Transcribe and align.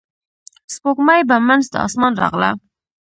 سپوږمۍ 0.73 1.21
په 1.29 1.35
منځ 1.47 1.63
د 1.69 1.75
اسمان 1.85 2.13
راغله. 2.21 2.49